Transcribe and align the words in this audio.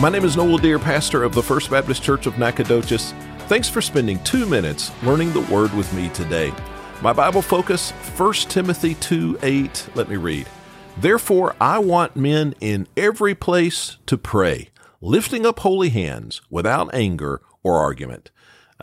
My 0.00 0.10
name 0.10 0.24
is 0.24 0.36
Noel 0.36 0.58
Deer, 0.58 0.80
pastor 0.80 1.22
of 1.22 1.36
the 1.36 1.42
First 1.42 1.70
Baptist 1.70 2.02
Church 2.02 2.26
of 2.26 2.36
Nacogdoches. 2.36 3.14
Thanks 3.46 3.68
for 3.68 3.80
spending 3.80 4.18
two 4.24 4.44
minutes 4.44 4.90
learning 5.04 5.32
the 5.32 5.42
Word 5.42 5.72
with 5.72 5.90
me 5.94 6.08
today. 6.08 6.52
My 7.00 7.12
Bible 7.12 7.40
focus, 7.40 7.92
1 8.16 8.32
Timothy 8.48 8.96
2 8.96 9.38
8. 9.40 9.90
Let 9.94 10.08
me 10.08 10.16
read. 10.16 10.48
Therefore, 10.96 11.54
I 11.60 11.78
want 11.78 12.16
men 12.16 12.56
in 12.60 12.88
every 12.96 13.36
place 13.36 13.96
to 14.06 14.18
pray, 14.18 14.70
lifting 15.00 15.46
up 15.46 15.60
holy 15.60 15.90
hands 15.90 16.42
without 16.50 16.92
anger 16.92 17.40
or 17.62 17.78
argument. 17.78 18.32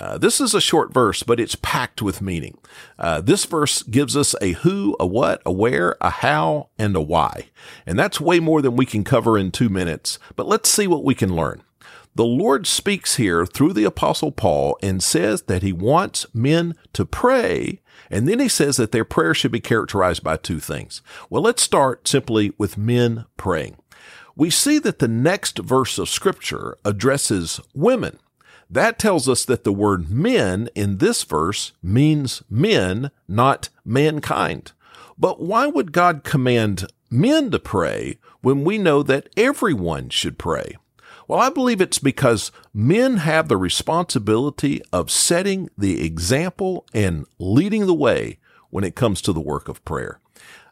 Uh, 0.02 0.18
this 0.18 0.42
is 0.42 0.56
a 0.56 0.60
short 0.60 0.92
verse, 0.92 1.22
but 1.22 1.40
it's 1.40 1.54
packed 1.62 2.02
with 2.02 2.24
meaning. 2.24 2.58
Uh, 2.98 3.22
this 3.22 3.46
verse 3.46 3.84
gives 3.84 4.18
us 4.18 4.34
a 4.42 4.54
who, 4.54 4.96
a 5.00 5.06
what, 5.06 5.44
a 5.46 5.52
where, 5.52 5.96
a 6.02 6.10
how, 6.10 6.70
and 6.80 6.96
a 6.96 7.02
why. 7.02 7.50
And 7.86 8.00
that's 8.00 8.20
way 8.20 8.40
more 8.40 8.64
than 8.64 8.76
we 8.76 8.88
can 8.88 9.04
cover 9.04 9.38
in 9.38 9.52
two 9.52 9.70
minutes, 9.70 10.18
but 10.36 10.48
let's 10.48 10.70
see 10.70 10.88
what 10.88 11.04
we 11.04 11.14
can 11.14 11.36
learn. 11.36 11.62
The 12.16 12.26
Lord 12.26 12.66
speaks 12.66 13.18
here 13.18 13.46
through 13.46 13.74
the 13.74 13.84
Apostle 13.84 14.32
Paul 14.32 14.76
and 14.82 15.04
says 15.04 15.44
that 15.44 15.62
he 15.62 15.72
wants 15.72 16.26
men 16.34 16.74
to 16.94 17.06
pray, 17.06 17.80
and 18.10 18.28
then 18.28 18.40
he 18.40 18.48
says 18.48 18.78
that 18.78 18.92
their 18.92 19.06
prayer 19.06 19.36
should 19.36 19.52
be 19.52 19.60
characterized 19.60 20.24
by 20.24 20.36
two 20.36 20.60
things. 20.60 21.04
Well, 21.30 21.44
let's 21.44 21.62
start 21.62 22.08
simply 22.08 22.54
with 22.58 22.76
men 22.76 23.26
praying. 23.38 23.78
We 24.36 24.50
see 24.50 24.80
that 24.80 24.98
the 24.98 25.08
next 25.08 25.60
verse 25.60 26.00
of 26.00 26.10
Scripture 26.10 26.80
addresses 26.84 27.62
women. 27.76 28.18
That 28.72 28.98
tells 28.98 29.28
us 29.28 29.44
that 29.46 29.66
the 29.66 29.74
word 29.74 30.10
men 30.10 30.70
in 30.76 31.00
this 31.00 31.24
verse 31.26 31.74
means 31.84 32.42
men, 32.50 33.12
not 33.28 33.68
mankind. 33.84 34.72
But 35.18 35.42
why 35.42 35.68
would 35.68 35.92
God 35.92 36.24
command 36.24 36.88
men 37.10 37.52
to 37.52 37.60
pray 37.60 38.18
when 38.40 38.64
we 38.64 38.78
know 38.78 39.04
that 39.04 39.28
everyone 39.36 40.08
should 40.08 40.38
pray? 40.38 40.78
Well, 41.28 41.40
I 41.40 41.50
believe 41.50 41.82
it's 41.82 42.00
because 42.00 42.54
men 42.74 43.18
have 43.18 43.50
the 43.50 43.58
responsibility 43.58 44.82
of 44.94 45.12
setting 45.12 45.70
the 45.78 46.06
example 46.06 46.86
and 46.94 47.26
leading 47.40 47.88
the 47.88 47.94
way 47.94 48.40
when 48.70 48.86
it 48.86 48.96
comes 48.96 49.22
to 49.24 49.34
the 49.34 49.42
work 49.42 49.68
of 49.68 49.84
prayer. 49.84 50.22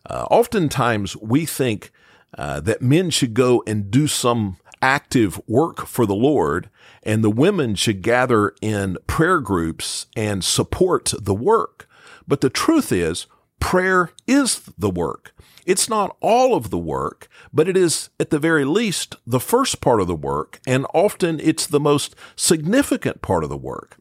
Uh, 0.09 0.25
oftentimes 0.31 1.17
we 1.17 1.45
think 1.45 1.91
uh, 2.37 2.59
that 2.61 2.81
men 2.81 3.09
should 3.09 3.33
go 3.33 3.63
and 3.65 3.91
do 3.91 4.07
some 4.07 4.57
active 4.81 5.41
work 5.47 5.85
for 5.85 6.05
the 6.05 6.15
Lord, 6.15 6.69
and 7.03 7.23
the 7.23 7.29
women 7.29 7.75
should 7.75 8.01
gather 8.01 8.53
in 8.61 8.97
prayer 9.07 9.39
groups 9.39 10.07
and 10.15 10.43
support 10.43 11.13
the 11.19 11.33
work. 11.33 11.87
But 12.27 12.41
the 12.41 12.49
truth 12.49 12.91
is, 12.91 13.25
prayer 13.59 14.11
is 14.27 14.61
the 14.77 14.89
work. 14.89 15.33
It's 15.65 15.89
not 15.89 16.15
all 16.19 16.55
of 16.55 16.69
the 16.69 16.77
work, 16.77 17.27
but 17.53 17.67
it 17.67 17.77
is 17.77 18.09
at 18.19 18.29
the 18.29 18.39
very 18.39 18.65
least 18.65 19.15
the 19.27 19.39
first 19.39 19.81
part 19.81 20.01
of 20.01 20.07
the 20.07 20.15
work, 20.15 20.59
and 20.65 20.85
often 20.93 21.39
it's 21.39 21.67
the 21.67 21.79
most 21.79 22.15
significant 22.35 23.21
part 23.21 23.43
of 23.43 23.49
the 23.49 23.57
work. 23.57 23.97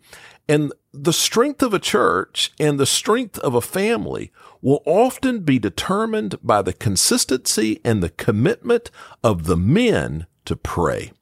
And 0.48 0.72
the 0.92 1.12
strength 1.12 1.62
of 1.62 1.74
a 1.74 1.78
church 1.78 2.52
and 2.58 2.80
the 2.80 2.86
strength 2.86 3.38
of 3.41 3.54
a 3.54 3.60
family 3.60 4.32
will 4.62 4.82
often 4.86 5.40
be 5.40 5.58
determined 5.58 6.36
by 6.42 6.62
the 6.62 6.72
consistency 6.72 7.80
and 7.84 8.02
the 8.02 8.08
commitment 8.08 8.90
of 9.22 9.44
the 9.44 9.56
men 9.56 10.27
to 10.46 10.56
pray. 10.56 11.12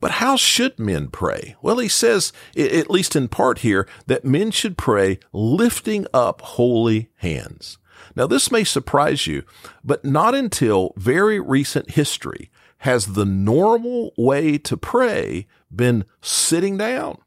But 0.00 0.12
how 0.12 0.36
should 0.36 0.78
men 0.78 1.08
pray? 1.08 1.56
Well, 1.62 1.78
he 1.78 1.88
says, 1.88 2.32
at 2.56 2.90
least 2.90 3.14
in 3.14 3.28
part 3.28 3.58
here, 3.58 3.86
that 4.06 4.24
men 4.24 4.50
should 4.50 4.78
pray 4.78 5.18
lifting 5.32 6.06
up 6.12 6.40
holy 6.40 7.10
hands. 7.16 7.78
Now, 8.16 8.26
this 8.26 8.50
may 8.50 8.64
surprise 8.64 9.26
you, 9.26 9.44
but 9.82 10.04
not 10.04 10.34
until 10.34 10.94
very 10.96 11.38
recent 11.38 11.92
history 11.92 12.50
has 12.78 13.14
the 13.14 13.24
normal 13.24 14.12
way 14.16 14.58
to 14.58 14.76
pray 14.76 15.46
been 15.74 16.04
sitting 16.20 16.76
down. 16.76 17.18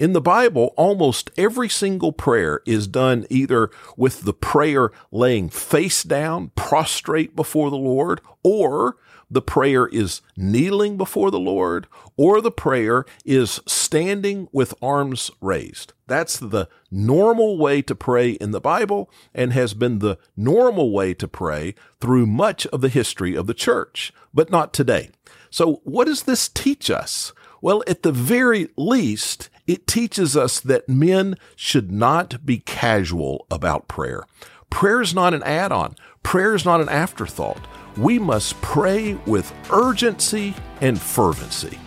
In 0.00 0.14
the 0.14 0.20
Bible, 0.22 0.72
almost 0.78 1.30
every 1.36 1.68
single 1.68 2.10
prayer 2.10 2.62
is 2.64 2.86
done 2.86 3.26
either 3.28 3.68
with 3.98 4.22
the 4.22 4.32
prayer 4.32 4.92
laying 5.12 5.50
face 5.50 6.02
down, 6.04 6.52
prostrate 6.54 7.36
before 7.36 7.68
the 7.68 7.76
Lord, 7.76 8.22
or 8.42 8.96
the 9.30 9.42
prayer 9.42 9.86
is 9.88 10.22
kneeling 10.38 10.96
before 10.96 11.30
the 11.30 11.38
Lord 11.38 11.86
or 12.16 12.40
the 12.40 12.50
prayer 12.50 13.04
is 13.26 13.60
standing 13.66 14.48
with 14.52 14.72
arms 14.80 15.30
raised. 15.42 15.92
That's 16.06 16.38
the 16.38 16.70
normal 16.90 17.58
way 17.58 17.82
to 17.82 17.94
pray 17.94 18.30
in 18.30 18.52
the 18.52 18.60
Bible 18.60 19.10
and 19.34 19.52
has 19.52 19.74
been 19.74 19.98
the 19.98 20.16
normal 20.34 20.92
way 20.92 21.12
to 21.12 21.28
pray 21.28 21.74
through 22.00 22.24
much 22.24 22.66
of 22.68 22.80
the 22.80 22.88
history 22.88 23.34
of 23.34 23.46
the 23.46 23.52
church, 23.52 24.14
but 24.32 24.50
not 24.50 24.72
today. 24.72 25.10
So 25.50 25.82
what 25.84 26.06
does 26.06 26.22
this 26.22 26.48
teach 26.48 26.90
us? 26.90 27.34
Well, 27.60 27.82
at 27.86 28.02
the 28.02 28.12
very 28.12 28.68
least, 28.76 29.50
it 29.66 29.86
teaches 29.86 30.36
us 30.36 30.60
that 30.60 30.88
men 30.88 31.36
should 31.56 31.92
not 31.92 32.44
be 32.44 32.58
casual 32.58 33.46
about 33.50 33.88
prayer. 33.88 34.24
Prayer 34.70 35.00
is 35.00 35.14
not 35.14 35.34
an 35.34 35.42
add 35.42 35.72
on. 35.72 35.94
Prayer 36.22 36.54
is 36.54 36.64
not 36.64 36.80
an 36.80 36.88
afterthought 36.88 37.66
we 37.96 38.18
must 38.18 38.60
pray 38.62 39.14
with 39.26 39.52
urgency 39.70 40.54
and 40.80 41.00
fervency. 41.00 41.78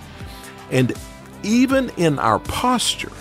And 0.72 0.94
even 1.44 1.90
in 1.97 2.19
our 2.19 2.40
posture, 2.40 3.11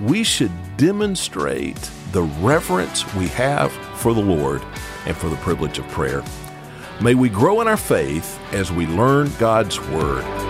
we 0.00 0.24
should 0.24 0.52
demonstrate 0.76 1.90
the 2.12 2.22
reverence 2.22 3.12
we 3.14 3.28
have 3.28 3.72
for 3.96 4.14
the 4.14 4.20
Lord 4.20 4.62
and 5.06 5.16
for 5.16 5.28
the 5.28 5.36
privilege 5.36 5.78
of 5.78 5.88
prayer. 5.88 6.22
May 7.00 7.14
we 7.14 7.28
grow 7.28 7.60
in 7.60 7.68
our 7.68 7.76
faith 7.76 8.38
as 8.52 8.70
we 8.70 8.86
learn 8.86 9.32
God's 9.38 9.80
Word. 9.80 10.43